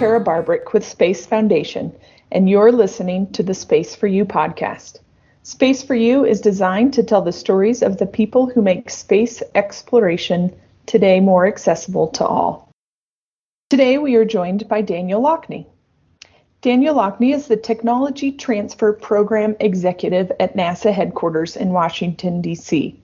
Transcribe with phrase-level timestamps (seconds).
[0.00, 1.92] Kara Barbrick with Space Foundation,
[2.32, 4.98] and you're listening to the Space for You podcast.
[5.42, 9.42] Space for You is designed to tell the stories of the people who make space
[9.54, 12.72] exploration today more accessible to all.
[13.68, 15.66] Today we are joined by Daniel Lockney.
[16.62, 22.99] Daniel Lockney is the Technology Transfer Program Executive at NASA headquarters in Washington, D.C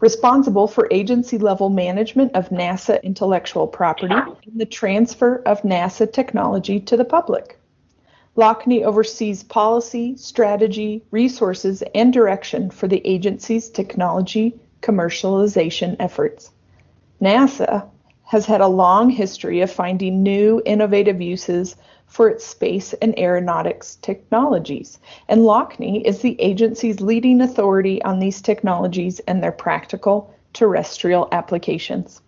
[0.00, 6.80] responsible for agency level management of NASA intellectual property and the transfer of NASA technology
[6.80, 7.58] to the public.
[8.36, 16.52] Lockney oversees policy, strategy, resources, and direction for the agency's technology commercialization efforts.
[17.20, 17.88] NASA
[18.22, 21.74] has had a long history of finding new, innovative uses
[22.08, 28.42] for its space and aeronautics technologies, and Lockney is the agency's leading authority on these
[28.42, 32.20] technologies and their practical terrestrial applications.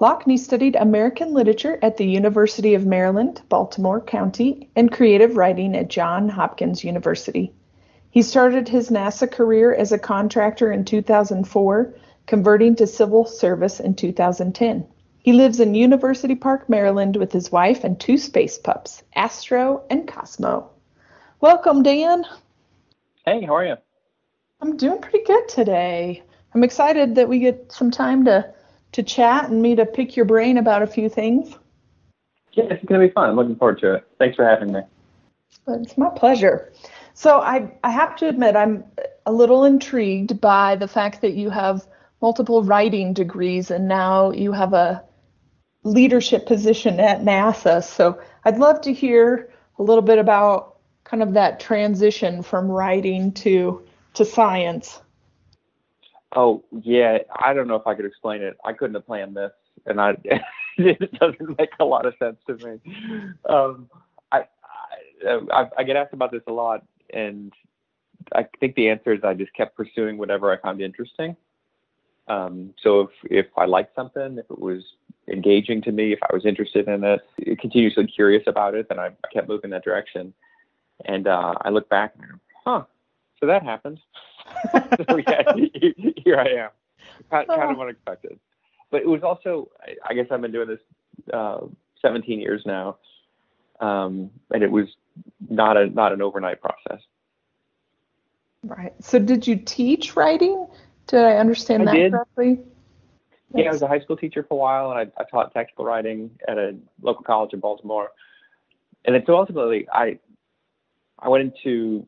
[0.00, 5.88] Lockney studied American literature at the University of Maryland, Baltimore County, and creative writing at
[5.88, 7.52] Johns Hopkins University.
[8.10, 11.94] He started his NASA career as a contractor in 2004,
[12.26, 14.86] converting to civil service in 2010.
[15.24, 20.06] He lives in University Park, Maryland with his wife and two space pups, Astro and
[20.06, 20.68] Cosmo.
[21.40, 22.26] Welcome, Dan.
[23.24, 23.76] Hey, how are you?
[24.60, 26.22] I'm doing pretty good today.
[26.54, 28.52] I'm excited that we get some time to
[28.92, 31.56] to chat and me to pick your brain about a few things.
[32.52, 33.30] Yeah, it's going to be fun.
[33.30, 34.06] I'm looking forward to it.
[34.18, 34.80] Thanks for having me.
[35.68, 36.70] It's my pleasure.
[37.14, 38.84] So I I have to admit I'm
[39.24, 41.86] a little intrigued by the fact that you have
[42.20, 45.02] multiple writing degrees and now you have a
[45.84, 47.84] leadership position at NASA.
[47.84, 53.32] So I'd love to hear a little bit about kind of that transition from writing
[53.32, 53.82] to
[54.14, 55.00] to science.
[56.34, 58.56] Oh yeah, I don't know if I could explain it.
[58.64, 59.52] I couldn't have planned this,
[59.86, 60.16] and I
[60.78, 62.80] it doesn't make a lot of sense to me.
[63.48, 63.88] Um,
[64.32, 64.44] I,
[65.52, 67.52] I I get asked about this a lot, and
[68.34, 71.36] I think the answer is I just kept pursuing whatever I found interesting.
[72.26, 74.82] Um, so if if I liked something, if it was
[75.28, 77.20] engaging to me, if I was interested in it,
[77.58, 80.32] continuously curious about it, then I, kept moving that direction.
[81.06, 82.84] And uh, I look back and huh,
[83.40, 84.00] so that happened.
[85.08, 85.42] so yeah,
[86.16, 86.70] here I am,
[87.30, 88.38] kind, kind of unexpected.
[88.90, 89.70] But it was also,
[90.08, 90.80] I guess I've been doing this
[91.32, 91.60] uh,
[92.00, 92.98] 17 years now,
[93.80, 94.86] um, and it was
[95.48, 97.02] not a not an overnight process.
[98.62, 98.92] Right.
[99.00, 100.66] So did you teach writing?
[101.06, 102.12] Did I understand I that did.
[102.12, 102.60] correctly?
[103.54, 105.84] Yeah, I was a high school teacher for a while, and I, I taught technical
[105.84, 108.10] writing at a local college in Baltimore.
[109.04, 110.18] And then so ultimately, I
[111.18, 112.06] I went into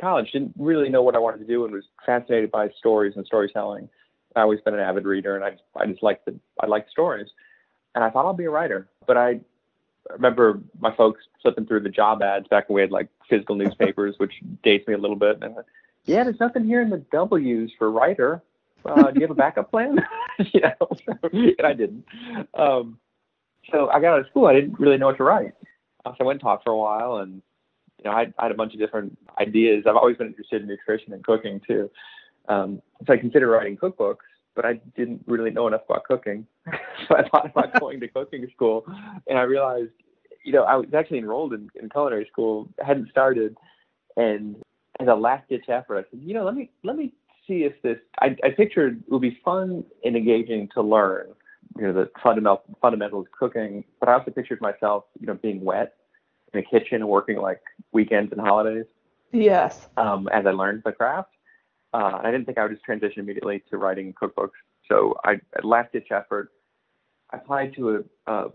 [0.00, 3.26] college, didn't really know what I wanted to do, and was fascinated by stories and
[3.26, 3.88] storytelling.
[4.34, 7.28] I always been an avid reader, and I I just liked the I liked stories,
[7.94, 8.88] and I thought I'll be a writer.
[9.06, 9.40] But I
[10.10, 14.14] remember my folks flipping through the job ads back when we had like physical newspapers,
[14.18, 15.38] which dates me a little bit.
[15.42, 15.56] And
[16.04, 18.42] yeah, there's nothing here in the W's for writer.
[18.86, 19.96] Uh, do you have a backup plan?
[20.38, 20.88] you know,
[21.32, 22.04] and I didn't.
[22.54, 22.98] Um,
[23.70, 24.46] so I got out of school.
[24.46, 25.52] I didn't really know what to write.
[26.04, 27.42] Uh, so I went and taught for a while, and
[27.98, 29.84] you know, I, I had a bunch of different ideas.
[29.88, 31.90] I've always been interested in nutrition and cooking too.
[32.48, 36.46] Um, so I considered writing cookbooks, but I didn't really know enough about cooking.
[37.08, 38.84] so I thought about going to cooking school,
[39.26, 39.90] and I realized,
[40.44, 43.56] you know, I was actually enrolled in, in culinary school, hadn't started,
[44.16, 44.56] and
[45.00, 47.12] as a last ditch effort, I said, you know, let me let me
[47.46, 47.98] see if this.
[48.20, 51.28] I, I pictured it would be fun and engaging to learn,
[51.76, 53.84] you know, the fundamental fundamentals of cooking.
[54.00, 55.94] But I also pictured myself, you know, being wet
[56.52, 57.60] in a kitchen and working like
[57.92, 58.86] weekends and holidays.
[59.32, 59.88] Yes.
[59.96, 61.30] Um, as I learned the craft,
[61.92, 64.50] uh, I didn't think I would just transition immediately to writing cookbooks.
[64.88, 66.52] So I, at last ditch effort,
[67.30, 68.50] I applied to a, a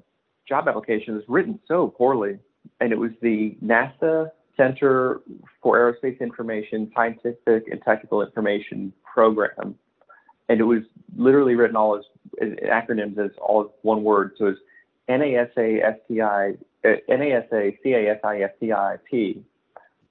[0.48, 2.40] job application that was written so poorly,
[2.80, 5.22] and it was the NASA Center
[5.62, 9.76] for Aerospace Information, Scientific and Technical Information Program.
[10.50, 10.82] And it was
[11.16, 12.04] literally written all as,
[12.42, 14.34] as acronyms as all one word.
[14.38, 14.60] So it's
[15.10, 19.44] NASA STI, uh, NASA CASISTIP.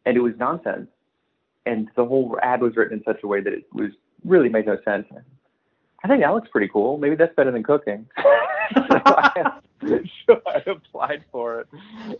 [0.06, 0.88] And it was nonsense.
[1.66, 3.90] And the whole ad was written in such a way that it was
[4.25, 5.06] really made no sense.
[6.02, 6.96] I think that looks pretty cool.
[6.96, 8.06] Maybe that's better than cooking.
[9.16, 9.60] I,
[10.26, 11.68] so I applied for it,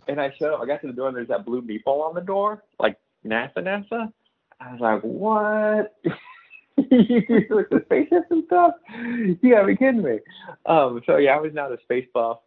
[0.07, 0.61] and I showed up.
[0.61, 3.57] I got to the door, and there's that blue meatball on the door, like NASA,
[3.57, 4.11] NASA.
[4.59, 5.95] I was like, what?
[6.89, 7.21] you
[7.69, 8.73] the spaceships and stuff?
[8.89, 10.19] You gotta be kidding me.
[10.65, 12.39] Um, so yeah, I was not a space buff.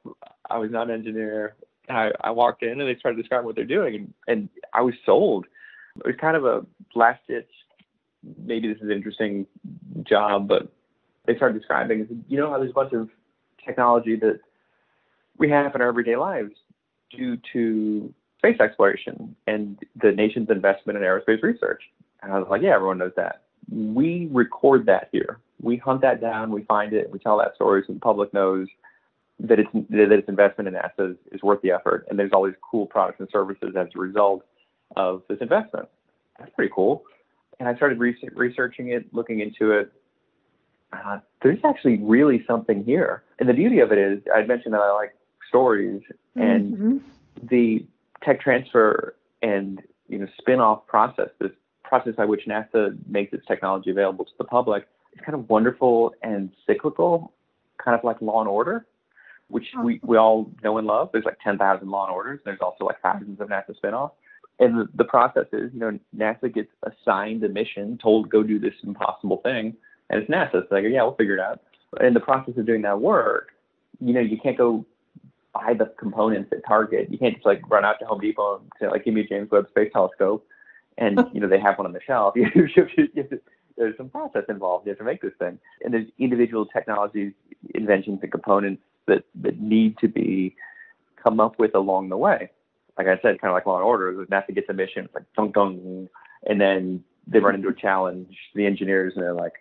[0.51, 1.57] I was not an engineer.
[1.89, 4.95] I, I walked in and they started describing what they're doing, and, and I was
[5.05, 5.47] sold.
[5.97, 7.51] It was kind of a last ditch.
[8.43, 9.47] Maybe this is an interesting
[10.03, 10.73] job, but
[11.27, 12.25] they started describing.
[12.29, 13.09] You know how there's a bunch of
[13.65, 14.41] technology that
[15.39, 16.53] we have in our everyday lives.
[17.11, 21.83] due to space exploration and the nation's investment in aerospace research.
[22.23, 23.43] And I was like, yeah, everyone knows that.
[23.71, 25.39] We record that here.
[25.63, 28.69] We hunt that down, we find it, we tell that story so the public knows
[29.41, 32.45] that it's that its investment in NASA is, is worth the effort, and there's all
[32.45, 34.45] these cool products and services as a result
[34.97, 35.89] of this investment.
[36.39, 37.03] That's pretty cool.
[37.59, 39.93] And I started re- researching it, looking into it.
[41.05, 44.81] Uh, there's actually really something here, and the beauty of it is, I mentioned that
[44.81, 45.15] I like
[45.49, 46.03] stories,
[46.35, 46.99] and mm-hmm.
[47.47, 47.87] the
[48.23, 51.53] tech transfer and you know spin-off process, this
[51.83, 56.15] process by which NASA makes its technology available to the public, is kind of wonderful
[56.23, 57.33] and cyclical,
[57.83, 58.87] kind of like Law and Order
[59.49, 61.11] which we, we all know and love.
[61.13, 62.41] There's like 10,000 law and orders.
[62.45, 64.13] There's also like thousands of NASA spinoffs.
[64.59, 68.59] And the, the process is, you know, NASA gets assigned a mission, told go do
[68.59, 69.77] this impossible thing,
[70.11, 70.63] and it's NASA.
[70.63, 71.61] It's like, yeah, we'll figure it out.
[72.01, 73.51] In the process of doing that work,
[74.01, 74.85] you know, you can't go
[75.53, 77.09] buy the components at Target.
[77.11, 79.27] You can't just like run out to Home Depot and say, like, give me a
[79.27, 80.47] James Webb Space Telescope,
[80.99, 82.35] and you know they have one on the shelf.
[83.77, 84.87] there's some process involved.
[84.87, 87.33] You have to make this thing, and there's individual technologies,
[87.75, 90.57] inventions, and components that that need to be
[91.23, 92.51] come up with along the way.
[92.99, 95.25] Like I said, kind of like Law and Order, NASA gets a mission, it's like
[95.37, 96.09] dong dong,
[96.47, 98.37] and then they run into a challenge.
[98.55, 99.55] The engineers and they're like,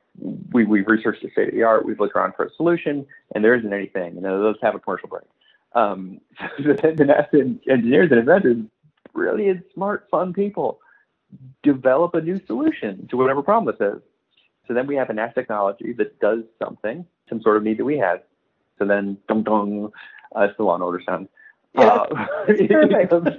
[0.51, 3.43] we we've researched the state of the art, we've looked around for a solution, and
[3.43, 4.17] there isn't anything.
[4.17, 5.23] And those have a commercial break.
[5.73, 6.19] Um,
[6.57, 8.57] so the NASA engineers and inventors,
[9.13, 10.79] brilliant, smart, fun people,
[11.63, 14.01] develop a new solution to whatever problem this is.
[14.67, 17.85] So then we have a NASA technology that does something, some sort of need that
[17.85, 18.21] we have.
[18.79, 19.91] So then, dong dong,
[20.35, 21.27] uh, it's the Law and Order sound.
[21.75, 22.07] Yeah, uh,
[22.47, 23.29] it, comes,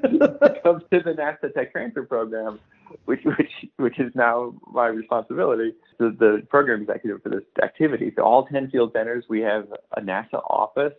[0.63, 2.59] comes to the NASA Tech Transfer Program,
[3.05, 5.75] which which which is now my responsibility.
[5.99, 8.13] The, the program executive for this activity.
[8.17, 10.95] So all 10 field centers, we have a NASA office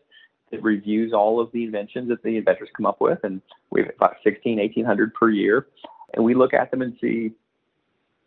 [0.51, 3.91] that reviews all of the inventions that the inventors come up with, and we have
[3.95, 5.67] about 16, 1800 per year,
[6.13, 7.31] and we look at them and see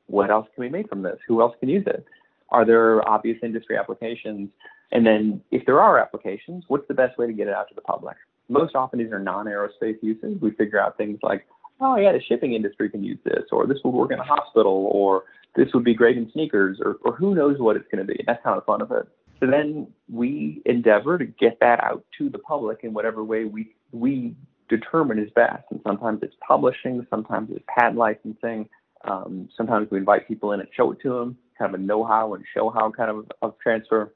[0.06, 1.18] what else can we make from this?
[1.26, 2.04] Who else can use it?
[2.50, 4.50] Are there obvious industry applications
[4.90, 7.74] and then if there are applications, what's the best way to get it out to
[7.74, 8.16] the public?
[8.48, 10.40] Most often these are non-aerospace uses.
[10.40, 11.46] We figure out things like,
[11.80, 14.88] oh yeah, the shipping industry can use this, or this would work in a hospital,
[14.92, 15.24] or
[15.54, 18.22] this would be great in sneakers, or, or who knows what it's going to be.
[18.26, 19.06] That's kind of fun of it.
[19.40, 23.74] So then we endeavor to get that out to the public in whatever way we
[23.92, 24.34] we
[24.68, 25.64] determine is best.
[25.70, 28.68] And sometimes it's publishing, sometimes it's patent licensing,
[29.04, 32.34] um, sometimes we invite people in and show it to them, kind of a know-how
[32.34, 34.12] and show-how kind of, of transfer.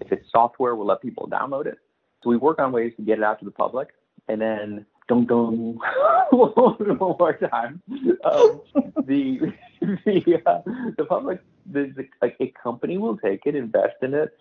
[0.00, 1.78] If it's software, we'll let people download it.
[2.24, 3.88] So we work on ways to get it out to the public,
[4.28, 5.78] and then dong dong
[6.30, 7.82] one more time.
[8.24, 8.60] Um,
[9.06, 9.52] the
[10.04, 10.62] the uh,
[10.96, 14.36] the public, the, the, like a company will take it, invest in it,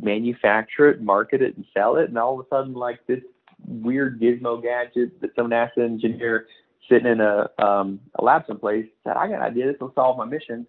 [0.00, 3.20] manufacture it, market it, and sell it, and all of a sudden, like this
[3.66, 6.46] weird gizmo gadget that some NASA engineer
[6.88, 9.70] sitting in a um, a lab someplace said, "I got an idea.
[9.70, 10.66] This will solve my mission,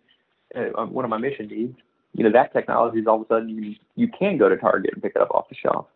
[0.54, 1.78] uh, one of my mission needs."
[2.13, 4.92] you know, that technology is all of a sudden you, you can go to Target
[4.94, 5.88] and pick it up off the shelf.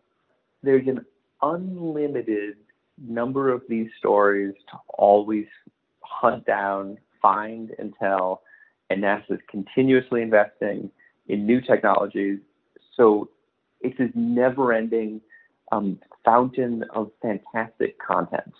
[0.62, 1.04] There's an
[1.42, 2.56] unlimited
[3.00, 5.46] number of these stories to always
[6.00, 8.42] hunt down, find, and tell.
[8.90, 10.90] And NASA is continuously investing
[11.28, 12.38] in new technologies.
[12.96, 13.30] So
[13.80, 15.20] it's this never ending
[15.70, 18.52] um, fountain of fantastic content.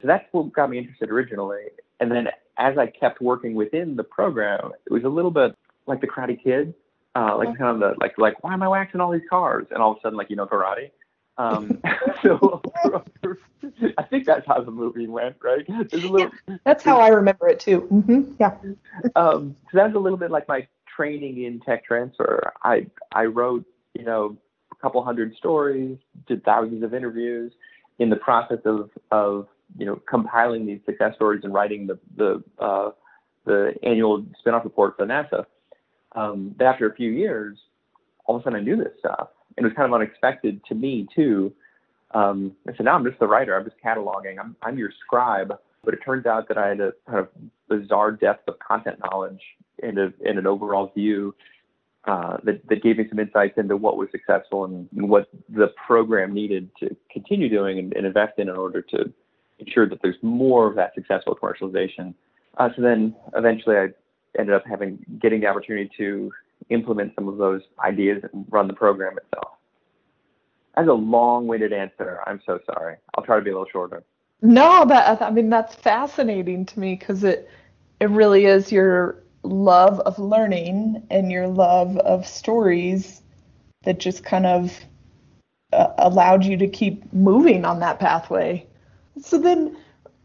[0.00, 1.64] So that's what got me interested originally.
[2.00, 2.28] And then
[2.58, 5.54] as I kept working within the program, it was a little bit
[5.86, 6.74] like the Karate Kid,
[7.16, 9.66] uh, like kind of the like like why am I waxing all these cars?
[9.70, 10.90] And all of a sudden, like you know karate.
[11.38, 11.80] Um,
[12.22, 12.62] so
[13.98, 15.68] I think that's how the movie went, right?
[15.68, 17.88] Little, yeah, that's how I remember it too.
[17.90, 18.34] Mm-hmm.
[18.38, 18.56] Yeah.
[19.16, 22.52] um, so that's a little bit like my training in tech transfer.
[22.62, 23.64] I I wrote
[23.94, 24.36] you know
[24.70, 27.52] a couple hundred stories, did thousands of interviews.
[27.98, 32.42] In the process of of you know compiling these success stories and writing the the
[32.58, 32.90] uh,
[33.46, 35.44] the annual spinoff report for NASA,
[36.12, 37.58] um, but after a few years,
[38.26, 39.28] all of a sudden I knew this stuff.
[39.56, 41.52] And it was kind of unexpected to me too.
[42.12, 43.56] Um, I said, now I'm just the writer.
[43.56, 44.38] I'm just cataloging.
[44.40, 45.52] I'm, I'm your scribe.
[45.84, 47.28] But it turns out that I had a kind of
[47.68, 49.40] bizarre depth of content knowledge
[49.82, 51.34] and, a, and an overall view
[52.04, 55.68] uh, that, that gave me some insights into what was successful and, and what the
[55.86, 59.12] program needed to continue doing and, and, invest in in order to
[59.58, 62.14] ensure that there's more of that successful commercialization.
[62.56, 63.88] Uh, so then eventually I
[64.38, 66.32] ended up having getting the opportunity to
[66.68, 69.54] implement some of those ideas and run the program itself.
[70.76, 72.20] That's a long-winded answer.
[72.26, 72.96] I'm so sorry.
[73.14, 74.04] I'll try to be a little shorter.
[74.42, 77.48] No, that I mean that's fascinating to me because it
[78.00, 83.22] it really is your love of learning and your love of stories
[83.84, 84.78] that just kind of
[85.72, 88.66] uh, allowed you to keep moving on that pathway.
[89.20, 89.76] So then,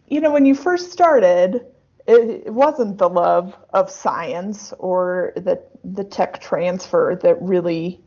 [0.07, 1.65] you know, when you first started,
[2.07, 8.01] it, it wasn't the love of science or the the tech transfer that really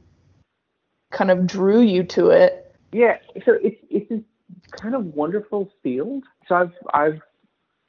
[1.11, 2.75] kind of drew you to it.
[2.93, 4.25] Yeah, so it's it's
[4.71, 6.25] kind of wonderful field.
[6.47, 7.21] So I've I've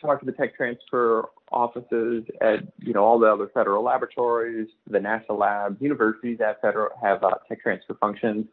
[0.01, 4.99] talked to the tech transfer offices at you know all the other federal laboratories, the
[4.99, 8.45] NASA labs, universities have federal have uh, tech transfer functions,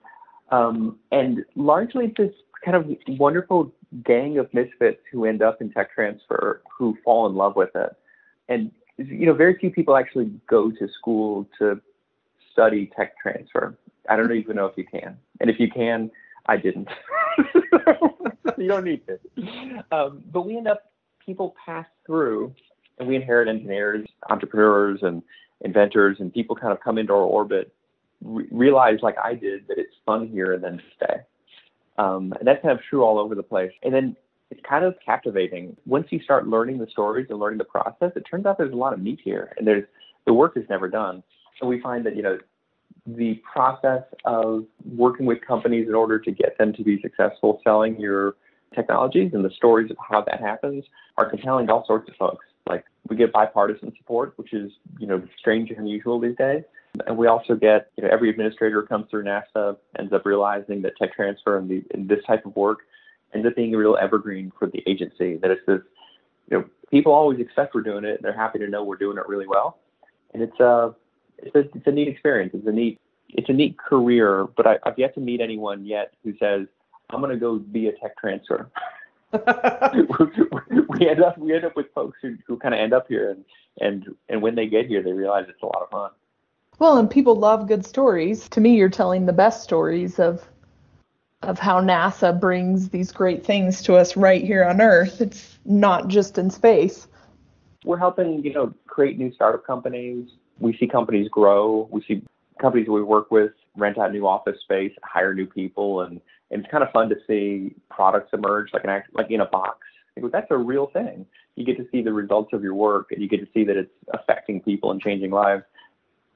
[0.51, 2.33] um, and largely it's this
[2.65, 3.73] kind of wonderful
[4.05, 7.97] gang of misfits who end up in tech transfer who fall in love with it,
[8.49, 11.81] and you know very few people actually go to school to
[12.53, 13.77] study tech transfer.
[14.09, 16.11] I don't even know if you can, and if you can,
[16.47, 16.89] I didn't.
[18.59, 19.19] you don't need to.
[19.93, 20.93] Um, but we end up
[21.25, 22.55] people pass through
[22.99, 25.23] and we inherit engineers, entrepreneurs, and
[25.63, 27.73] inventors, and people kind of come into our orbit,
[28.23, 31.17] re- realize like I did that it's fun here, and then stay.
[31.99, 33.73] Um, and that's kind of true all over the place.
[33.83, 34.17] And then
[34.51, 38.13] it's kind of captivating once you start learning the stories and learning the process.
[38.15, 39.85] It turns out there's a lot of meat here, and there's
[40.27, 41.23] the work is never done.
[41.59, 42.39] So we find that you know
[43.07, 47.99] the process of working with companies in order to get them to be successful selling
[48.01, 48.35] your
[48.75, 50.85] technologies and the stories of how that happens
[51.17, 52.45] are compelling to all sorts of folks.
[52.69, 56.63] Like we get bipartisan support, which is you know strange and unusual these days.
[57.07, 60.83] And we also get you know every administrator who comes through NASA ends up realizing
[60.83, 62.81] that tech transfer and, the, and this type of work
[63.35, 65.37] ends up being a real evergreen for the agency.
[65.37, 65.81] That it's this
[66.51, 69.19] you know people always expect we're doing it and they're happy to know we're doing
[69.19, 69.79] it really well.
[70.33, 70.95] And it's a
[71.39, 72.53] it's a it's a neat experience.
[72.55, 73.01] It's a neat
[73.31, 76.67] it's a neat career, but I, I've yet to meet anyone yet who says
[77.11, 78.71] I'm going to go be a tech transfer.
[79.33, 83.31] we end up we end up with folks who, who kind of end up here
[83.31, 83.45] and
[83.81, 86.11] and and when they get here they realize it's a lot of fun
[86.79, 90.47] well and people love good stories to me you're telling the best stories of
[91.43, 96.09] of how nasa brings these great things to us right here on earth it's not
[96.09, 97.07] just in space
[97.85, 100.29] we're helping you know create new startup companies
[100.59, 102.23] we see companies grow we see
[102.61, 106.71] companies we work with rent out new office space hire new people and and it's
[106.71, 109.79] kind of fun to see products emerge like an like in a box.
[110.33, 111.27] That's a real thing.
[111.57, 113.77] You get to see the results of your work, and you get to see that
[113.77, 115.65] it's affecting people and changing lives.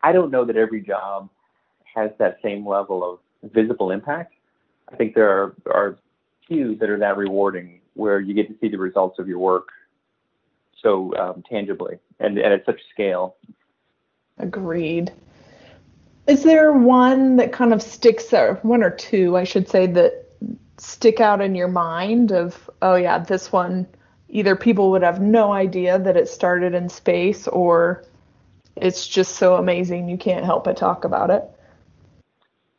[0.03, 1.29] I don't know that every job
[1.95, 4.35] has that same level of visible impact.
[4.93, 5.99] I think there are, are
[6.47, 9.69] few that are that rewarding, where you get to see the results of your work
[10.83, 13.37] so um, tangibly and, and at such scale.
[14.39, 15.13] Agreed.
[16.27, 20.29] Is there one that kind of sticks out, one or two, I should say, that
[20.79, 23.87] stick out in your mind of, oh yeah, this one,
[24.29, 28.05] either people would have no idea that it started in space or
[28.77, 31.45] it's just so amazing you can't help but talk about it?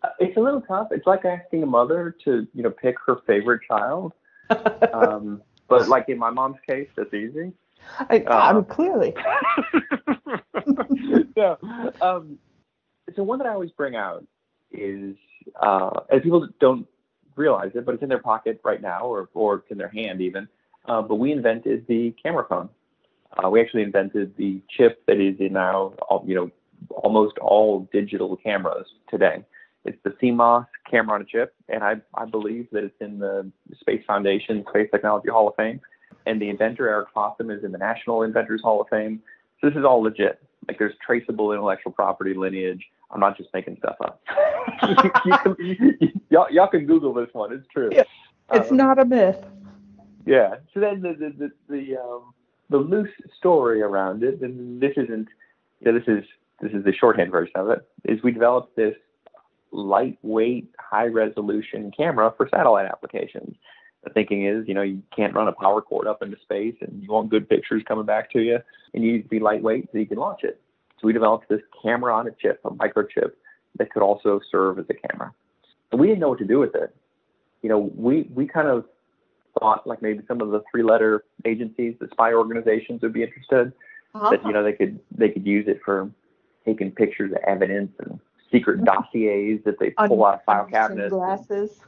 [0.04, 0.88] Uh, it's a little tough.
[0.92, 4.14] It's like asking a mother to, you know, pick her favorite child.
[4.94, 7.54] um, but like in my mom's case, that's easy.
[8.10, 9.14] I, um, clearly.
[11.36, 11.56] yeah.
[12.02, 12.38] Um,
[13.16, 14.26] so one that I always bring out
[14.72, 15.16] is,
[15.60, 16.88] uh, and people don't
[17.36, 20.22] realize it, but it's in their pocket right now, or or it's in their hand
[20.22, 20.48] even.
[20.86, 22.70] Uh, but we invented the camera phone.
[23.38, 25.94] Uh, we actually invented the chip that is in now,
[26.26, 26.52] you know,
[26.90, 29.44] almost all digital cameras today.
[29.86, 33.52] It's the CMOS camera on a chip, and I, I believe that it's in the
[33.80, 35.82] Space Foundation Space Technology Hall of Fame,
[36.28, 39.22] and the inventor Eric Fossum is in the National Inventors Hall of Fame.
[39.60, 40.40] So this is all legit.
[40.68, 42.84] Like there's traceable intellectual property lineage.
[43.10, 44.22] I'm not just making stuff up.
[46.30, 47.52] y'all, y'all can Google this one.
[47.52, 47.90] It's true.
[47.92, 48.04] Yeah,
[48.54, 49.44] it's um, not a myth.
[50.26, 50.56] Yeah.
[50.74, 52.34] So then the the the, the, um,
[52.72, 55.28] the loose story around it, and this isn't.
[55.80, 56.24] You know, this is
[56.62, 57.88] this is the shorthand version of it.
[58.06, 58.96] Is we developed this
[59.72, 63.56] lightweight, high resolution camera for satellite applications.
[64.04, 67.04] The thinking is, you know, you can't run a power cord up into space, and
[67.04, 68.58] you want good pictures coming back to you,
[68.94, 70.60] and you need to be lightweight so you can launch it.
[71.00, 73.32] So we developed this camera on a chip, a microchip,
[73.78, 75.34] that could also serve as a camera.
[75.92, 76.96] And we didn't know what to do with it.
[77.62, 78.86] You know, we, we kind of
[79.60, 83.74] thought like maybe some of the three letter agencies, the spy organizations would be interested.
[84.14, 84.30] Uh-huh.
[84.32, 86.10] That, you know, they could they could use it for
[86.66, 88.20] taking pictures of evidence and
[88.52, 88.86] secret mm-hmm.
[88.86, 91.12] dossiers that they pull out of file cabinets.
[91.12, 91.80] Glasses.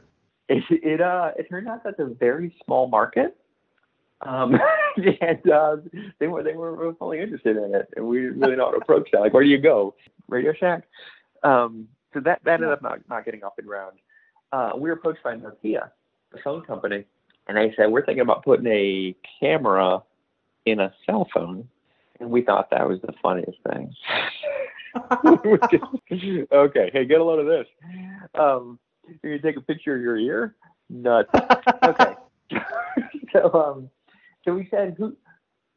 [0.48, 3.36] It, it uh it turned out that's a very small market
[4.24, 4.58] um,
[5.20, 5.76] and uh,
[6.18, 8.78] they were they were only interested in it, and we didn't really know how to
[8.78, 9.20] approach that.
[9.20, 9.94] Like, where do you go?
[10.28, 10.84] Radio Shack.
[11.42, 13.98] Um, so that that ended up not, not getting off the ground.
[14.52, 15.90] Uh, we were approached by Nokia,
[16.32, 17.04] the phone company,
[17.46, 20.02] and they said we're thinking about putting a camera
[20.66, 21.68] in a cell phone,
[22.20, 23.94] and we thought that was the funniest thing.
[26.52, 27.66] okay, hey, get a load of this.
[28.38, 28.78] Um,
[29.22, 30.54] You're gonna take a picture of your ear?
[30.88, 31.28] Nuts.
[31.82, 32.14] okay.
[33.32, 33.90] so um,
[34.44, 35.16] so we said who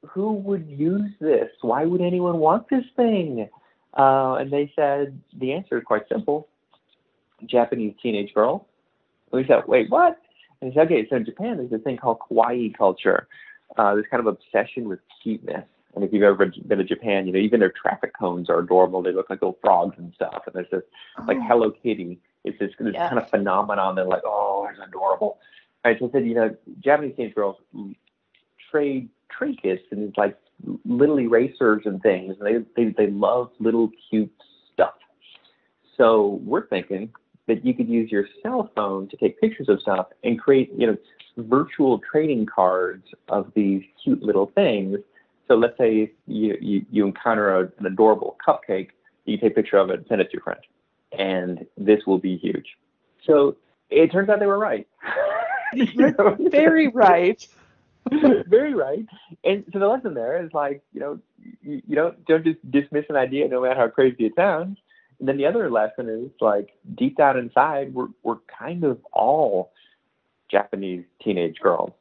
[0.08, 1.50] who would use this?
[1.62, 3.50] Why would anyone want this thing?
[3.98, 6.48] Uh, and they said the answer is quite simple.
[7.46, 8.62] Japanese teenage girls.
[9.32, 10.20] we said, wait, what?
[10.62, 13.28] And he said, okay, so in Japan there's this thing called kawaii culture.
[13.78, 15.66] Uh, this kind of obsession with cuteness.
[15.94, 19.02] And if you've ever been to Japan, you know, even their traffic cones are adorable.
[19.02, 20.44] They look like little frogs and stuff.
[20.46, 20.84] And there's this,
[21.20, 21.26] oh.
[21.28, 22.20] like Hello Kitty.
[22.44, 23.10] It's this, this yeah.
[23.10, 23.96] kind of phenomenon.
[23.96, 25.40] They're like, oh, it's adorable.
[25.84, 27.58] Right, so I said, you know, Japanese teenage girls
[28.70, 30.38] trade trinkets and it's like
[30.86, 32.36] little erasers and things.
[32.40, 34.32] And they, they, they love little cute
[34.74, 34.96] stuff.
[35.98, 37.12] So we're thinking
[37.48, 40.88] that you could use your cell phone to take pictures of stuff and create, you
[40.88, 40.98] know,
[41.38, 45.00] virtual trading cards of these cute little things.
[45.48, 48.90] So let's say you, you, you encounter a, an adorable cupcake,
[49.26, 50.60] you take a picture of it and send it to your friend.
[51.18, 52.78] And this will be huge.
[53.26, 53.56] So
[53.90, 54.88] it turns out they were right.
[55.74, 56.38] you know?
[56.50, 57.46] Very right.
[58.48, 59.06] Very right.
[59.44, 61.20] And so the lesson there is like, you know,
[61.62, 64.78] you, you don't don't just dismiss an idea no matter how crazy it sounds.
[65.20, 69.72] And then the other lesson is like deep down inside, we're we're kind of all
[70.50, 71.92] Japanese teenage girls.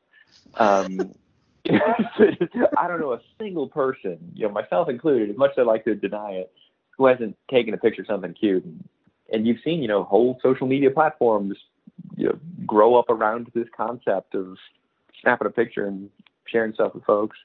[0.54, 1.14] Um,
[1.68, 5.84] I don't know a single person, you know, myself included, as much as I like
[5.84, 6.52] to deny it,
[6.96, 8.64] who hasn't taken a picture of something cute.
[8.64, 8.88] And,
[9.32, 11.56] and you've seen, you know, whole social media platforms,
[12.16, 14.56] you know, grow up around this concept of
[15.20, 16.10] snapping a picture and
[16.46, 17.36] sharing stuff with folks.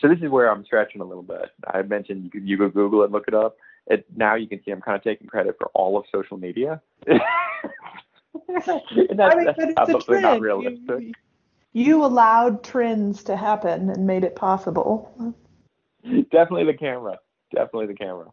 [0.00, 1.50] So this is where I'm stretching a little bit.
[1.66, 3.56] I mentioned you could you go Google it, look it up.
[3.88, 6.80] It, now you can see I'm kind of taking credit for all of social media.
[7.06, 7.20] and
[8.48, 11.00] that's, I mean, that's not realistic.
[11.00, 11.12] You,
[11.72, 15.34] you allowed trends to happen and made it possible.
[16.04, 17.18] Definitely the camera.
[17.54, 18.26] Definitely the camera.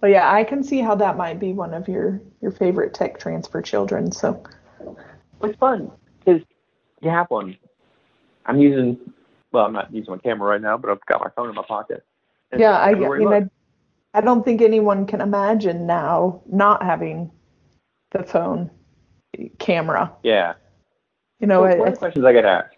[0.00, 3.18] But yeah, I can see how that might be one of your your favorite tech
[3.18, 4.12] trends for children.
[4.12, 4.42] So
[5.42, 6.40] it's fun because
[7.02, 7.56] you have one
[8.48, 8.98] I'm using,
[9.52, 11.62] well, I'm not using my camera right now, but I've got my phone in my
[11.62, 12.04] pocket.
[12.56, 13.42] yeah, I, I mean, I,
[14.18, 17.30] I don't think anyone can imagine now not having
[18.10, 18.68] the phone
[19.60, 20.12] camera.
[20.24, 20.54] Yeah.
[21.38, 22.74] You know, well, one of the questions I get asked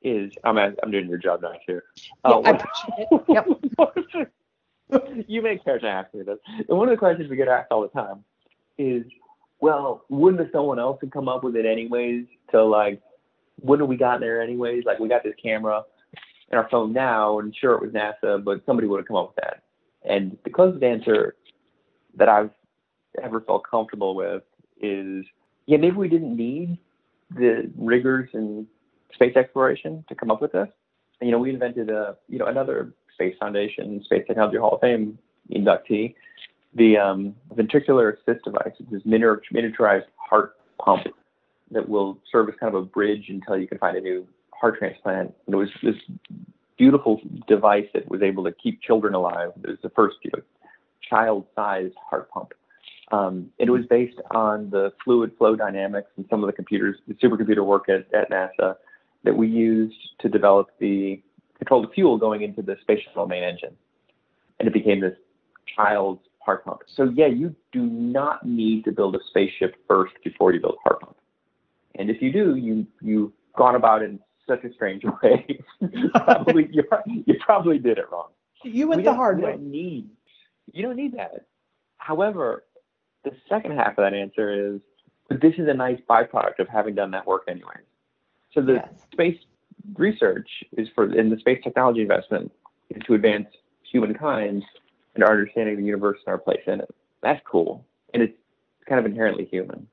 [0.00, 1.82] is, I'm I'm doing your job now too.
[2.24, 4.28] Yeah, uh, I appreciate it.
[4.90, 5.24] Yep.
[5.28, 6.38] you make to ask me this.
[6.66, 8.24] And one of the questions we get asked all the time
[8.78, 9.04] is,
[9.60, 13.02] well, wouldn't someone else have come up with it anyways to like
[13.80, 14.84] have we gotten there anyways?
[14.86, 15.82] Like we got this camera
[16.50, 19.34] in our phone now, and sure it was NASA, but somebody would have come up
[19.34, 19.63] with that.
[20.04, 21.36] And the closest answer
[22.16, 22.50] that I've
[23.22, 24.42] ever felt comfortable with
[24.80, 25.24] is,
[25.66, 26.78] yeah, maybe we didn't need
[27.30, 28.66] the rigors and
[29.12, 30.68] space exploration to come up with this.
[31.20, 34.80] And, you know, we invented a, you know, another Space Foundation, Space Technology Hall of
[34.80, 35.18] Fame
[35.50, 36.14] inductee,
[36.74, 38.72] the um, ventricular assist device.
[38.78, 41.06] It's this miniaturized heart pump
[41.70, 44.78] that will serve as kind of a bridge until you can find a new heart
[44.78, 45.32] transplant.
[45.46, 45.94] And it was this
[46.76, 49.52] beautiful device that was able to keep children alive.
[49.62, 50.42] It was the first you know,
[51.08, 52.52] child-sized heart pump.
[53.12, 57.14] Um, it was based on the fluid flow dynamics and some of the computers, the
[57.14, 58.76] supercomputer work at, at NASA
[59.24, 61.22] that we used to develop the
[61.58, 63.76] control the fuel going into the space shuttle main engine.
[64.58, 65.16] And it became this
[65.76, 66.80] child's heart pump.
[66.94, 70.88] So yeah, you do not need to build a spaceship first before you build a
[70.88, 71.16] heart pump.
[71.96, 75.58] And if you do, you you've gone about it in such a strange way.
[76.14, 76.84] probably you,
[77.26, 78.28] you probably did it wrong.
[78.62, 79.52] You went we the hard way.
[79.52, 80.10] You don't need
[80.72, 81.46] you don't need that.
[81.98, 82.64] However,
[83.24, 84.80] the second half of that answer is
[85.28, 87.76] but this is a nice byproduct of having done that work anyway.
[88.52, 88.88] So the yes.
[89.12, 89.38] space
[89.94, 92.52] research is for in the space technology investment
[92.90, 93.48] is to advance
[93.90, 94.64] humankind
[95.14, 96.94] and our understanding of the universe and our place in it.
[97.22, 97.84] That's cool.
[98.12, 98.36] And it's
[98.88, 99.86] kind of inherently human.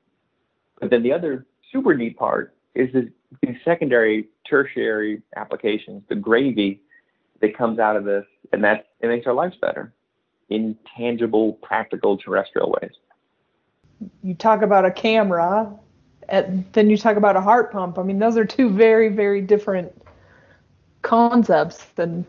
[0.80, 6.80] But then the other super neat part is the, the secondary, tertiary applications, the gravy
[7.40, 9.92] that comes out of this, and that it makes our lives better
[10.48, 12.92] in tangible, practical, terrestrial ways.
[14.22, 15.72] You talk about a camera,
[16.28, 17.98] and then you talk about a heart pump.
[17.98, 19.92] I mean, those are two very, very different
[21.02, 22.24] concepts and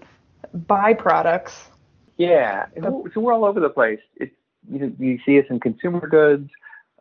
[0.56, 1.68] byproducts.
[2.18, 4.00] Yeah, so we're all over the place.
[4.18, 4.36] It's
[4.72, 6.50] you, you see us in consumer goods,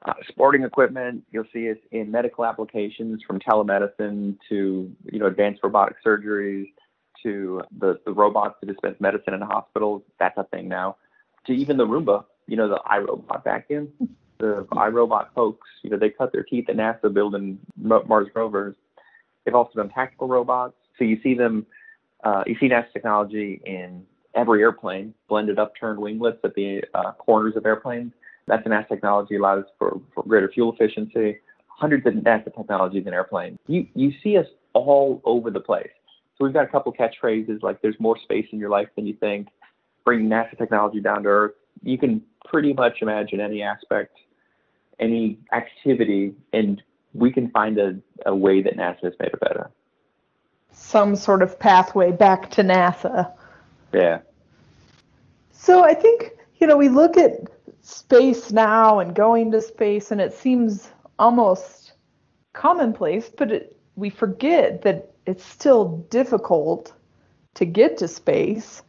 [0.04, 1.24] uh, sporting equipment.
[1.30, 6.66] You'll see it in medical applications from telemedicine to you know advanced robotic surgeries
[7.22, 10.02] to the, the robots to dispense medicine in hospitals.
[10.18, 10.96] That's a thing now.
[11.46, 13.88] To even the Roomba, you know, the iRobot vacuum,
[14.38, 18.74] the iRobot folks, you know, they cut their teeth at NASA building Mars rovers.
[19.44, 20.74] They've also done tactical robots.
[20.98, 21.66] So you see them,
[22.24, 27.54] uh, you see NASA technology in every airplane, blended upturned winglets at the uh, corners
[27.56, 28.12] of airplanes
[28.46, 31.38] That's NASA technology allows for, for greater fuel efficiency.
[31.68, 33.58] Hundreds of NASA technologies in airplanes.
[33.66, 35.90] You you see us all over the place.
[36.36, 39.14] So we've got a couple catchphrases like "There's more space in your life than you
[39.14, 39.48] think,"
[40.04, 41.54] bring NASA technology down to Earth.
[41.82, 44.16] You can pretty much imagine any aspect,
[45.00, 46.82] any activity, and
[47.14, 49.70] we can find a, a way that NASA has made it better.
[50.72, 53.32] Some sort of pathway back to NASA.
[53.92, 54.20] Yeah.
[55.52, 57.32] So I think, you know, we look at
[57.82, 61.92] space now and going to space, and it seems almost
[62.52, 66.92] commonplace, but it, we forget that it's still difficult
[67.54, 68.82] to get to space.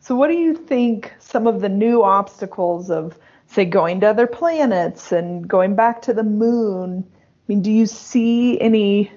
[0.00, 4.26] So, what do you think some of the new obstacles of, say, going to other
[4.26, 7.04] planets and going back to the moon?
[7.10, 9.12] I mean, do you see any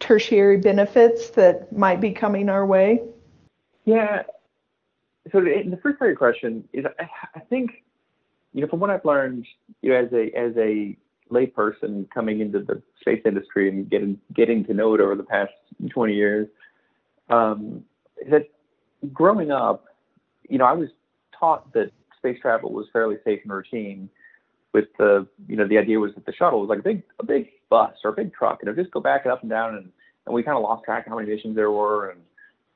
[0.00, 3.02] tertiary benefits that might be coming our way?
[3.84, 4.24] Yeah.
[5.32, 6.84] So the first part of your question is,
[7.34, 7.82] I think,
[8.54, 9.46] you know, from what I've learned,
[9.82, 10.96] you know, as a as a
[11.30, 15.52] layperson coming into the space industry and getting getting to know it over the past
[15.90, 16.48] 20 years,
[17.28, 17.84] um,
[18.30, 18.48] that
[19.12, 19.84] growing up,
[20.48, 20.88] you know, I was
[21.38, 24.08] taught that space travel was fairly safe and routine.
[24.72, 27.24] With the, you know, the idea was that the shuttle was like a big, a
[27.24, 29.50] big bus or a big truck, and it would just go back and up and
[29.50, 29.88] down, and,
[30.26, 32.20] and we kind of lost track of how many missions there were, and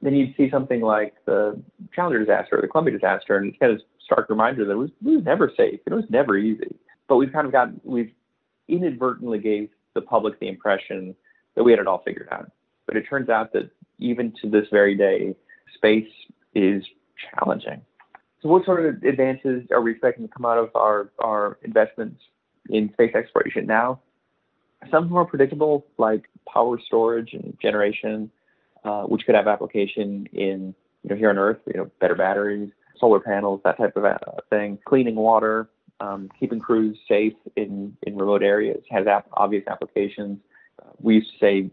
[0.01, 1.61] then you'd see something like the
[1.93, 4.91] Challenger disaster or the Columbia disaster, and it's kind of stark reminder that it was,
[5.05, 6.75] it was never safe, it was never easy.
[7.09, 8.13] But we've kind of got, we've
[8.69, 11.15] inadvertently gave the public the impression
[11.55, 12.51] that we had it all figured out.
[12.87, 15.35] But it turns out that even to this very day,
[15.75, 16.09] space
[16.55, 16.83] is
[17.35, 17.83] challenging.
[18.41, 22.21] So, what sort of advances are we expecting to come out of our, our investments
[22.71, 24.01] in space exploration now?
[24.91, 28.31] Some more predictable, like power storage and generation,
[28.85, 32.71] uh, which could have application in you know here on Earth, you know, better batteries,
[32.99, 34.17] solar panels, that type of uh,
[34.51, 34.79] thing.
[34.85, 35.69] Cleaning water,
[36.01, 40.39] um, keeping crews safe in in remote areas has ap- obvious applications.
[40.81, 41.71] Uh, we used to say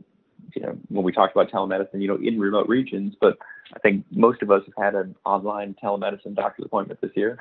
[0.53, 3.37] you know, when we talked about telemedicine, you know, in remote regions, but
[3.73, 7.37] I think most of us have had an online telemedicine doctor's appointment this year.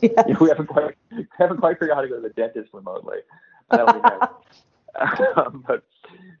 [0.00, 0.12] Yes.
[0.26, 0.94] You know, we haven't quite
[1.38, 3.18] haven't quite figured out how to go to the dentist remotely.
[3.70, 5.82] um, but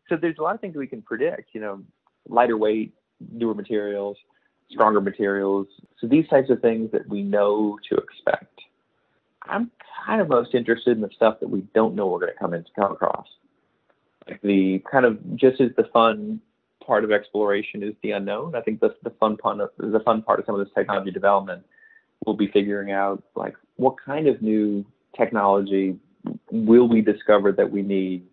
[0.08, 1.54] so there's a lot of things we can predict.
[1.54, 1.82] You know,
[2.28, 2.92] lighter weight,
[3.32, 4.16] newer materials,
[4.72, 5.66] stronger materials.
[6.00, 8.48] So these types of things that we know to expect.
[9.44, 9.70] I'm
[10.06, 12.54] kind of most interested in the stuff that we don't know we're going to come
[12.54, 13.26] in to come across
[14.28, 16.40] like the kind of just as the fun
[16.84, 18.54] part of exploration is the unknown.
[18.54, 21.10] I think the the fun part of, the fun part of some of this technology
[21.10, 21.64] development
[22.26, 24.84] will be figuring out like what kind of new
[25.16, 25.96] technology
[26.50, 28.24] will we discover that we need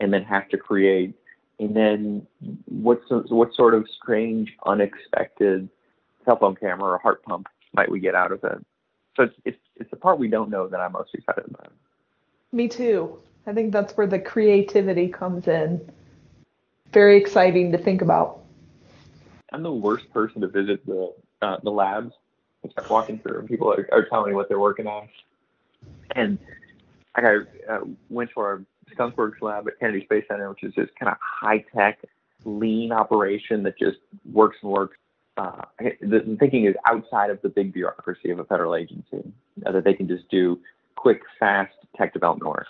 [0.00, 1.14] and then have to create
[1.58, 2.26] and then
[2.66, 5.68] what what sort of strange unexpected
[6.24, 8.64] cell phone camera or heart pump might we get out of it
[9.16, 11.72] so it's it's, it's the part we don't know that i'm most excited about
[12.52, 15.80] me too I think that's where the creativity comes in.
[16.92, 18.44] Very exciting to think about.
[19.52, 22.12] I'm the worst person to visit the uh, the labs.
[22.64, 25.08] I start walking through, and people are, are telling me what they're working on.
[26.14, 26.38] And
[27.16, 31.10] I uh, went to our Skunkworks lab at Kennedy Space Center, which is this kind
[31.10, 31.98] of high tech,
[32.44, 33.98] lean operation that just
[34.30, 34.96] works and works.
[35.36, 39.22] Uh, the thinking is outside of the big bureaucracy of a federal agency,
[39.64, 40.58] uh, that they can just do
[40.96, 42.66] quick, fast tech development work.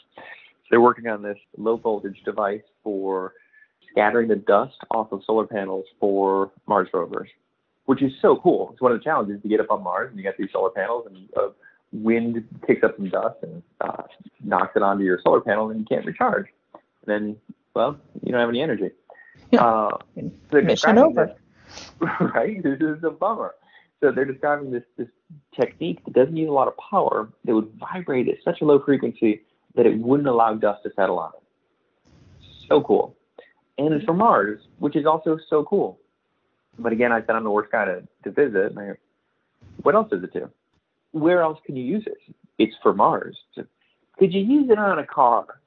[0.70, 3.34] They're working on this low voltage device for
[3.90, 7.28] scattering the dust off of solar panels for Mars rovers,
[7.86, 8.70] which is so cool.
[8.72, 10.70] It's one of the challenges to get up on Mars and you got these solar
[10.70, 11.50] panels and uh,
[11.92, 14.04] wind kicks up some dust and uh,
[14.42, 16.46] knocks it onto your solar panel and you can't recharge.
[16.72, 17.36] And then,
[17.74, 18.90] well, you don't have any energy.
[19.52, 19.90] Uh,
[20.50, 21.26] so Mission over.
[21.26, 21.36] This,
[22.34, 22.62] right?
[22.62, 23.54] This is a bummer.
[24.00, 25.08] So they're describing this this
[25.58, 28.82] technique that doesn't use a lot of power that would vibrate at such a low
[28.84, 29.42] frequency
[29.74, 32.44] that it wouldn't allow dust to settle on it.
[32.68, 33.16] So cool.
[33.78, 35.98] And it's for Mars, which is also so cool.
[36.78, 38.76] But again, I said I'm the worst guy to, to visit.
[38.76, 38.92] I,
[39.82, 40.50] what else does it do?
[41.12, 42.18] Where else can you use it?
[42.58, 43.38] It's for Mars.
[44.18, 45.60] Could you use it on a car?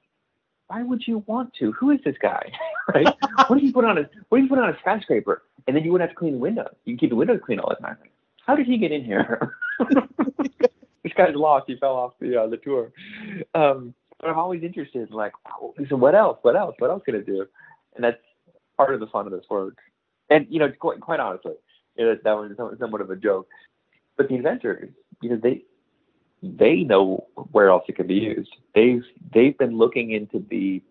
[0.68, 1.72] Why would you want to?
[1.74, 2.52] Who is this guy?
[2.94, 3.08] right?
[3.48, 5.84] what if you put on a what if you put on a skyscraper and then
[5.84, 6.74] you wouldn't have to clean the windows?
[6.86, 7.98] You can keep the windows clean all the time.
[8.46, 9.52] How did he get in here?
[11.04, 11.66] this guy's lost.
[11.68, 12.92] He fell off the uh, the tour.
[13.54, 15.34] Um, but I'm always interested, like,
[15.90, 16.40] so what else?
[16.42, 16.76] What else?
[16.80, 17.46] What else can it do?
[17.96, 18.18] And that's
[18.78, 19.78] part of the fun of this work.
[20.30, 21.54] And you know, quite, quite honestly,
[21.96, 23.48] you know, that was somewhat of a joke.
[24.18, 24.90] But the inventors,
[25.22, 25.64] you know, they
[26.58, 28.56] they know where else it can be used.
[28.74, 29.04] They've
[29.34, 30.82] they've been looking into the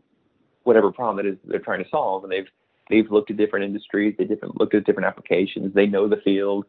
[0.64, 2.48] whatever problem it is they're trying to solve, and they've
[2.90, 5.74] they've looked at different industries, they different looked at different applications.
[5.74, 6.66] They know the field,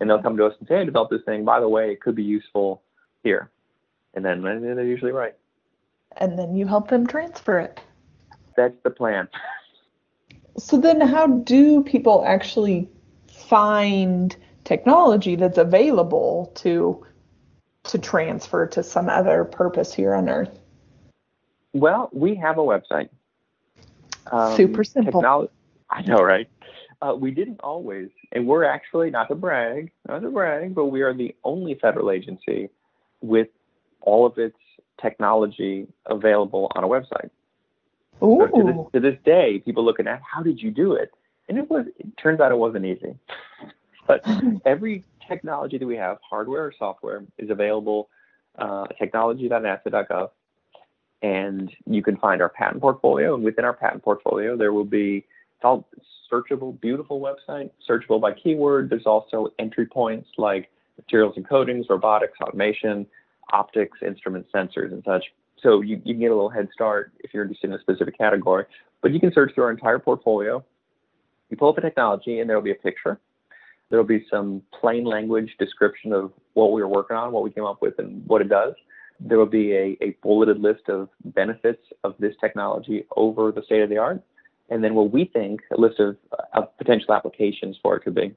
[0.00, 1.44] and they'll come to us and say, "I developed this thing.
[1.44, 2.82] By the way, it could be useful
[3.22, 3.50] here."
[4.16, 5.34] and then and they're usually right.
[6.16, 7.78] And then you help them transfer it.
[8.56, 9.28] That's the plan.
[10.58, 12.88] So then, how do people actually
[13.28, 14.34] find
[14.64, 17.06] technology that's available to
[17.88, 20.58] to transfer to some other purpose here on Earth?
[21.72, 23.08] Well, we have a website.
[24.30, 25.22] Um, Super simple.
[25.22, 25.48] Technolo-
[25.90, 26.48] I know, right?
[27.02, 31.02] Uh, we didn't always, and we're actually not to brag, not to brag, but we
[31.02, 32.70] are the only federal agency
[33.20, 33.48] with
[34.00, 34.56] all of its
[35.00, 37.30] technology available on a website.
[38.22, 38.38] Ooh.
[38.40, 41.10] So to, this, to this day, people looking at how did you do it,
[41.48, 41.86] and it was.
[41.98, 43.14] It turns out it wasn't easy.
[44.06, 44.24] But
[44.64, 48.08] every technology that we have, hardware or software, is available
[48.58, 50.30] uh, technology.nasa.gov,
[51.22, 53.34] and you can find our patent portfolio.
[53.34, 55.88] And within our patent portfolio, there will be it's all
[56.30, 58.90] searchable, beautiful website, searchable by keyword.
[58.90, 63.06] There's also entry points like materials and coatings, robotics, automation,
[63.52, 65.24] optics, instruments, sensors, and such.
[65.62, 68.18] So you, you can get a little head start if you're interested in a specific
[68.18, 68.64] category.
[69.02, 70.64] But you can search through our entire portfolio.
[71.48, 73.20] You pull up a technology, and there will be a picture.
[73.88, 77.50] There will be some plain language description of what we were working on, what we
[77.50, 78.74] came up with, and what it does.
[79.20, 83.82] There will be a, a bulleted list of benefits of this technology over the state
[83.82, 84.22] of the art
[84.68, 86.16] and then what we think a list of,
[86.54, 88.34] of potential applications for it could be.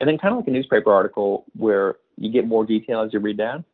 [0.00, 3.18] And then kind of like a newspaper article where you get more detail as you
[3.18, 3.64] read down.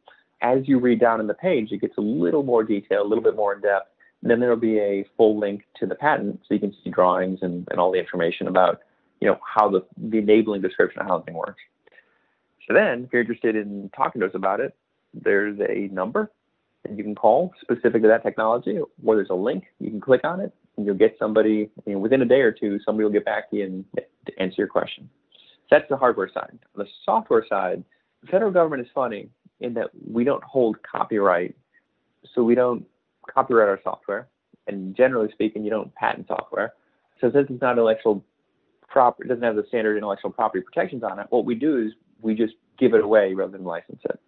[0.42, 3.22] As you read down in the page, it gets a little more detail, a little
[3.22, 3.90] bit more in depth.
[4.22, 7.40] And then there'll be a full link to the patent so you can see drawings
[7.42, 8.80] and, and all the information about,
[9.24, 11.62] you know, how the, the enabling description of thing works.
[12.68, 14.76] So then if you're interested in talking to us about it,
[15.14, 16.30] there's a number
[16.82, 19.64] that you can call specific to that technology, or there's a link.
[19.80, 22.52] You can click on it, and you'll get somebody you know, within a day or
[22.52, 22.78] two.
[22.84, 23.84] Somebody will get back to you and
[24.26, 25.08] to answer your question.
[25.32, 26.58] So that's the hardware side.
[26.76, 27.82] On the software side,
[28.20, 31.56] the federal government is funny in that we don't hold copyright,
[32.34, 32.84] so we don't
[33.32, 34.28] copyright our software,
[34.66, 36.74] and generally speaking, you don't patent software.
[37.22, 38.22] So since it's not intellectual
[38.94, 41.26] property, it doesn't have the standard intellectual property protections on it.
[41.28, 44.18] What we do is we just give it away rather than license it.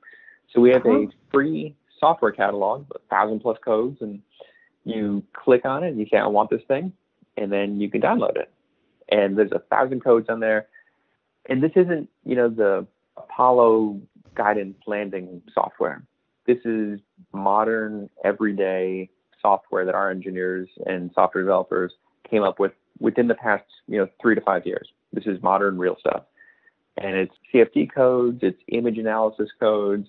[0.52, 1.10] So we have a uh-huh.
[1.32, 4.20] free software catalog, a thousand plus codes, and
[4.84, 6.92] you click on it and you say, I want this thing,
[7.36, 8.50] and then you can download it.
[9.08, 10.66] And there's a thousand codes on there.
[11.48, 14.00] And this isn't, you know, the Apollo
[14.34, 16.02] guidance landing software.
[16.46, 17.00] This is
[17.32, 21.92] modern, everyday software that our engineers and software developers
[22.28, 24.88] came up with within the past, you know, three to five years.
[25.12, 26.24] This is modern, real stuff.
[26.96, 30.08] And it's CFD codes, it's image analysis codes,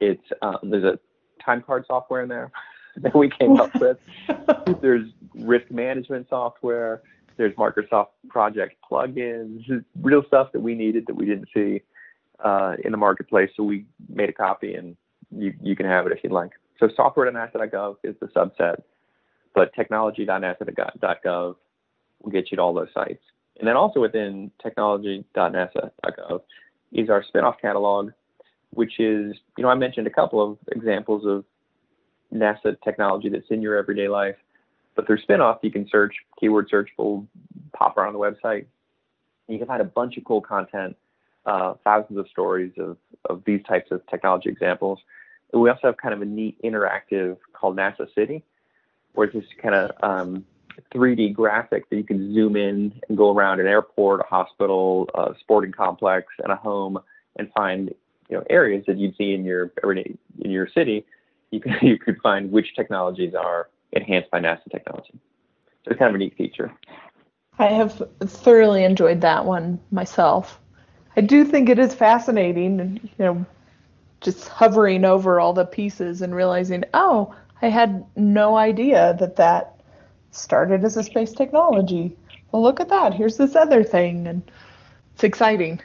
[0.00, 0.98] it's um, there's a
[1.42, 2.50] time card software in there
[2.96, 3.98] that we came up with.
[4.80, 7.02] There's risk management software.
[7.36, 11.82] There's Microsoft Project plugins, real stuff that we needed that we didn't see
[12.42, 13.50] uh, in the marketplace.
[13.56, 14.96] So we made a copy, and
[15.30, 16.52] you you can have it if you'd like.
[16.80, 18.76] So software.nasa.gov is the subset,
[19.54, 21.56] but technology.nasa.gov
[22.26, 23.22] will get you to all those sites.
[23.58, 26.42] And then also within technology.nasa.gov
[26.92, 28.10] is our spinoff catalog,
[28.70, 31.44] which is, you know, I mentioned a couple of examples of
[32.34, 34.36] NASA technology that's in your everyday life.
[34.94, 37.26] But through spinoff, you can search, keyword search will
[37.72, 38.66] pop around the website.
[39.48, 40.96] You can find a bunch of cool content,
[41.46, 44.98] uh, thousands of stories of, of these types of technology examples.
[45.52, 48.42] And we also have kind of a neat interactive called NASA City,
[49.12, 50.44] where it's just kind of um,
[50.94, 55.34] 3D graphic that you can zoom in and go around an airport, a hospital, a
[55.40, 56.98] sporting complex, and a home,
[57.36, 57.94] and find
[58.28, 61.04] you know areas that you'd see in your everyday in your city
[61.50, 65.18] you can you could find which technologies are enhanced by NASA technology.
[65.84, 66.72] So it's kind of a neat feature.
[67.58, 70.60] I have thoroughly enjoyed that one myself.
[71.16, 73.46] I do think it is fascinating, and you know,
[74.20, 79.75] just hovering over all the pieces and realizing, oh, I had no idea that that
[80.36, 82.16] started as a space technology.
[82.52, 83.14] Well, look at that.
[83.14, 84.42] Here's this other thing, and
[85.14, 85.80] it's exciting.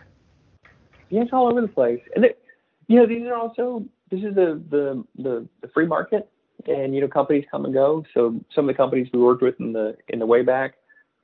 [1.09, 2.41] Yeah, it's all over the place, and it,
[2.87, 6.29] you know, these are also this is the, the the the free market,
[6.67, 8.05] and you know companies come and go.
[8.13, 10.75] So some of the companies we worked with in the in the way back,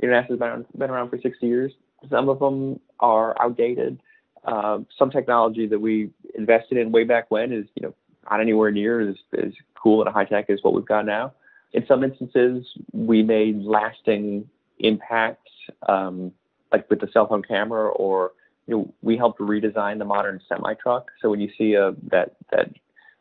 [0.01, 1.73] NASA's been been around for 60 years.
[2.09, 3.99] Some of them are outdated.
[4.45, 7.93] Uh, some technology that we invested in way back when is you know
[8.29, 11.33] not anywhere near as, as cool and high tech as what we've got now.
[11.73, 14.49] In some instances, we made lasting
[14.79, 15.51] impacts,
[15.87, 16.31] um,
[16.71, 18.31] like with the cell phone camera or
[18.67, 21.09] you know, we helped redesign the modern semi truck.
[21.21, 22.69] So when you see a that that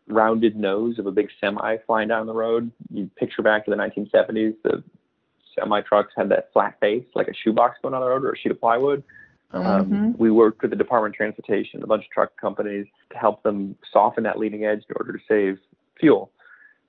[0.09, 3.76] rounded nose of a big semi flying down the road, you picture back to the
[3.76, 4.54] 1970s.
[4.62, 4.82] The
[5.59, 8.38] semi trucks had that flat face, like a shoebox going on the road or a
[8.38, 9.02] sheet of plywood.
[9.52, 9.94] Um, mm-hmm.
[9.94, 13.44] Um, we worked with the Department of Transportation, a bunch of truck companies, to help
[13.44, 15.59] them soften that leading edge in order to save
[16.00, 16.32] fuel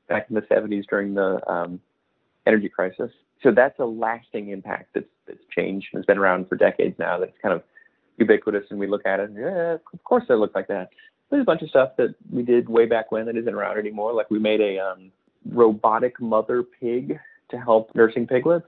[0.07, 1.79] back in the 70s during the um,
[2.45, 3.11] energy crisis.
[3.43, 7.19] So that's a lasting impact that's, that's changed and has been around for decades now.
[7.19, 7.63] That's kind of
[8.17, 10.89] ubiquitous, and we look at it and yeah, of course they look like that.
[11.29, 14.13] There's a bunch of stuff that we did way back when that isn't around anymore.
[14.13, 15.11] Like we made a um,
[15.45, 18.67] robotic mother pig to help nursing piglets.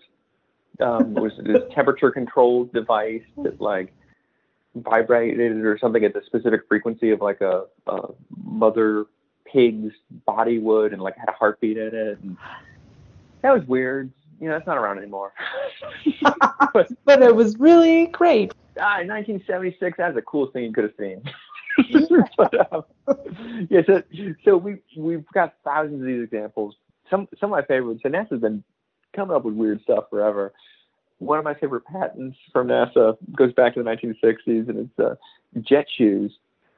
[0.79, 3.93] Um, it was this temperature controlled device that like
[4.75, 7.99] vibrated or something at the specific frequency of like a, a
[8.43, 9.05] mother
[9.51, 9.93] pig's
[10.25, 12.19] body would and like had a heartbeat in it.
[12.21, 12.37] And
[13.41, 14.11] that was weird.
[14.39, 15.33] You know, it's not around anymore.
[16.73, 18.53] but, but, it was really great.
[18.79, 21.21] Ah, 1976, that was the coolest thing you could have seen.
[22.37, 22.83] but, um,
[23.69, 24.03] yeah, so,
[24.43, 26.75] so we we've got thousands of these examples.
[27.09, 28.01] Some some of my favorites.
[28.03, 28.63] And NASA's been
[29.15, 30.51] coming up with weird stuff forever.
[31.19, 35.15] One of my favorite patents from NASA goes back to the 1960s, and it's uh,
[35.61, 36.33] jet shoes,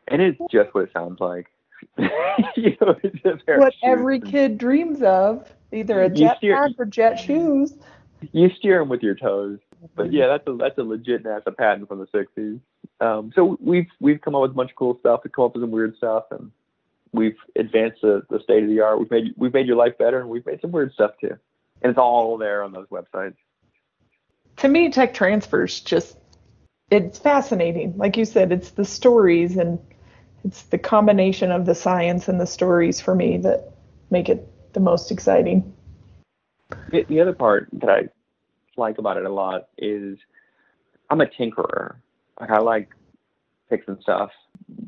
[0.08, 1.48] and it's just what it sounds like.
[2.56, 2.96] you know,
[3.58, 7.74] what every kid dreams of, either a jet pack or jet shoes.
[8.32, 9.60] You steer them with your toes.
[9.96, 12.60] But yeah, that's a that's a legit NASA patent from the '60s.
[13.00, 15.22] Um, so we've we've come up with a bunch of cool stuff.
[15.24, 16.52] We've come up with some weird stuff, and
[17.12, 19.00] we've advanced the, the state of the art.
[19.00, 21.36] We've made we've made your life better, and we've made some weird stuff too.
[21.82, 23.36] And it's all there on those websites.
[24.58, 26.16] To me, tech transfers just
[26.92, 27.98] it's fascinating.
[27.98, 29.80] Like you said, it's the stories and
[30.44, 33.72] it's the combination of the science and the stories for me that
[34.10, 35.74] make it the most exciting.
[36.90, 38.10] The, the other part that I
[38.78, 40.18] like about it a lot is
[41.10, 41.96] I'm a tinkerer.
[42.40, 42.90] Like I like
[43.70, 44.32] fixing stuff.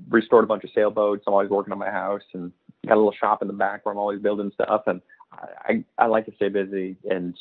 [0.10, 1.24] Restored a bunch of sailboats.
[1.28, 2.52] I'm always working on my house and
[2.88, 4.84] got a little shop in the back where I'm always building stuff.
[4.88, 7.38] And I, I like to stay busy and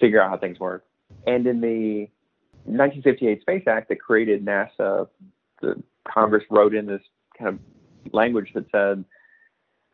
[0.00, 0.84] figure out how things work.
[1.26, 2.08] And in the
[2.64, 5.08] 1958 Space Act that created NASA,
[5.60, 7.02] the Congress wrote in this
[7.38, 9.04] kind of language that said,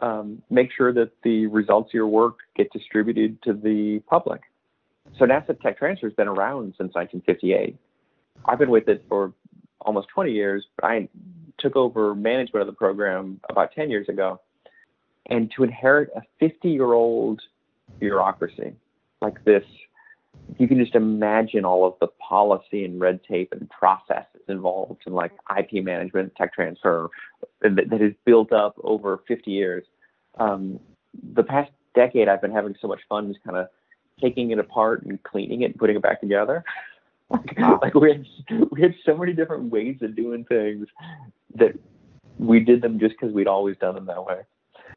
[0.01, 4.43] um, make sure that the results of your work get distributed to the public.
[5.19, 7.77] So NASA Tech Transfer has been around since 1958.
[8.47, 9.33] I've been with it for
[9.85, 10.67] almost 20 years.
[10.77, 11.09] But I
[11.59, 14.41] took over management of the program about 10 years ago.
[15.27, 17.41] And to inherit a 50 year old
[17.99, 18.75] bureaucracy
[19.23, 19.65] like this
[20.59, 25.13] you can just imagine all of the policy and red tape and processes involved in
[25.13, 27.09] like IP management, tech transfer
[27.61, 29.85] that, that has built up over 50 years.
[30.39, 30.79] Um,
[31.35, 33.69] the past decade, I've been having so much fun just kind of
[34.21, 36.65] taking it apart and cleaning it and putting it back together.
[37.83, 38.27] like we had,
[38.71, 40.87] we had so many different ways of doing things
[41.55, 41.73] that
[42.39, 44.41] we did them just because we'd always done them that way.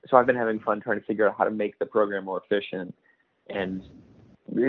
[0.09, 2.41] So I've been having fun trying to figure out how to make the program more
[2.49, 2.93] efficient
[3.49, 3.81] and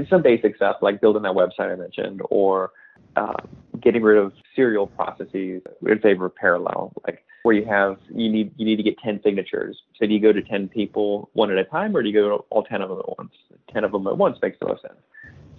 [0.09, 2.73] some basic stuff like building that website I mentioned, or
[3.17, 3.35] uh,
[3.81, 8.53] getting rid of serial processes in favor of parallel, like where you have you need
[8.57, 9.77] you need to get 10 signatures.
[9.99, 12.29] So do you go to 10 people one at a time, or do you go
[12.29, 13.33] to all 10 of them at once?
[13.73, 14.99] 10 of them at once makes no sense.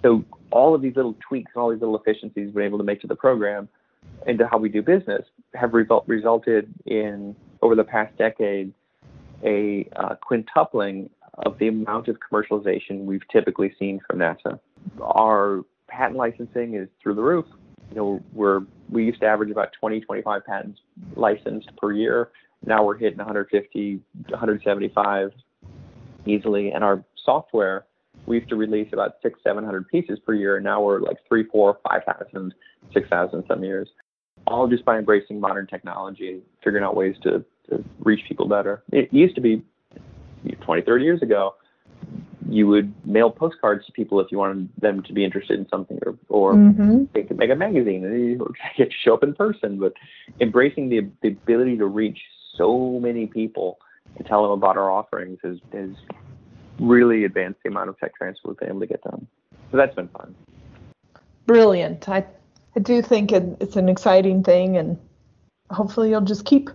[0.02, 2.84] So all of these little tweaks and all these little efficiencies we've been able to
[2.84, 3.68] make to the program
[4.26, 8.74] into how we do business have result, resulted in over the past decade
[9.44, 11.10] a uh, quintupling
[11.46, 14.60] of the amount of commercialization we've typically seen from NASA.
[15.02, 17.46] Our patent licensing is through the roof.
[17.90, 20.80] You know, we're we used to average about 20, 25 patents
[21.16, 22.30] licensed per year.
[22.66, 25.32] Now we're hitting 150, 175
[26.26, 26.72] easily.
[26.72, 27.86] And our software,
[28.26, 30.58] we used to release about six, 700 pieces per year.
[30.58, 32.54] And now we're like three, four, 5,000,
[32.94, 33.90] 6,000 some years.
[34.48, 38.84] All just by embracing modern technology, and figuring out ways to, to reach people better.
[38.92, 39.62] It used to be
[40.62, 41.56] 20, 30 years ago,
[42.50, 46.00] you would mail postcards to people if you wanted them to be interested in something,
[46.06, 47.04] or, or mm-hmm.
[47.14, 49.78] they could make a magazine and you get to show up in person.
[49.80, 49.94] But
[50.40, 52.20] embracing the, the ability to reach
[52.56, 53.80] so many people
[54.18, 55.92] and tell them about our offerings has, has
[56.80, 59.28] really advanced the amount of tech transfer we've been able to get done.
[59.72, 60.36] So that's been fun.
[61.46, 62.10] Brilliant.
[62.10, 62.26] I,
[62.76, 64.98] I do think it, it's an exciting thing, and
[65.70, 66.70] hopefully you'll just keep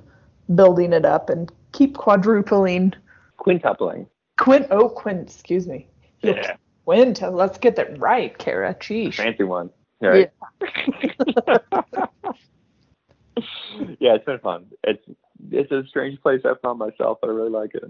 [0.55, 2.93] building it up and keep quadrupling
[3.39, 4.07] quintupling.
[4.39, 4.67] Quint.
[4.71, 5.31] Oh, quint.
[5.31, 5.89] Excuse me.
[6.21, 6.57] Yeah.
[6.85, 7.23] Quint.
[7.23, 8.77] Let's get that right, Kara.
[8.79, 9.17] Geez.
[9.17, 9.71] Fancy one.
[10.01, 10.31] Right.
[10.61, 10.69] Yeah.
[13.99, 14.67] yeah, it's been fun.
[14.83, 15.05] It's
[15.51, 17.85] it's a strange place I found myself, but I really like it.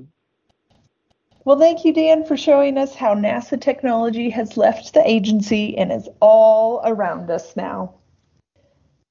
[1.45, 5.93] Well, thank you, Dan, for showing us how NASA technology has left the agency and
[5.93, 7.95] is all around us now.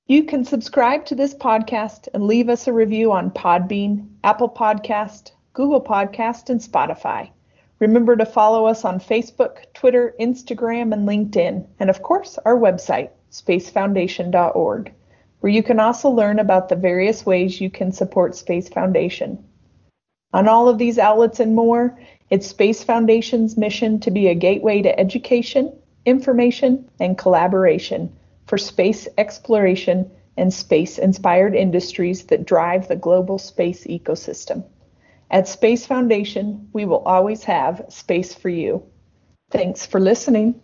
[0.08, 5.32] You can subscribe to this podcast and leave us a review on Podbean, Apple Podcast,
[5.54, 7.30] Google Podcast, and Spotify.
[7.78, 13.10] Remember to follow us on Facebook, Twitter, Instagram, and LinkedIn, and of course, our website,
[13.32, 14.92] spacefoundation.org,
[15.42, 19.44] where you can also learn about the various ways you can support Space Foundation.
[20.34, 22.00] On all of these outlets and more,
[22.32, 25.72] it's Space Foundation's mission to be a gateway to education,
[26.04, 28.12] information, and collaboration
[28.48, 34.64] for space exploration and space inspired industries that drive the global space ecosystem.
[35.32, 38.84] At Space Foundation, we will always have space for you.
[39.52, 40.62] Thanks for listening.